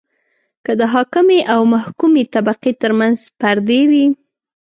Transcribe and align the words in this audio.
که 0.65 0.71
د 0.79 0.81
حاکمې 0.93 1.39
او 1.53 1.61
محکومې 1.73 2.23
طبقې 2.33 2.71
ترمنځ 2.81 3.17
پردې 3.39 3.81
وي. 3.91 4.05